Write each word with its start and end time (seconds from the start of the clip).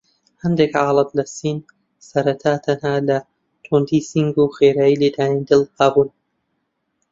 هەندێک 0.43 0.71
حاڵەت 0.85 1.09
لە 1.17 1.23
سین 1.35 1.57
سەرەتا 2.09 2.53
تەنها 2.65 2.95
لە 3.09 3.17
توندی 3.65 4.05
سینگ 4.09 4.35
و 4.39 4.51
خێرا 4.57 4.87
لێدانی 5.01 5.45
دڵ 5.49 5.61
هەبوون. 5.79 6.09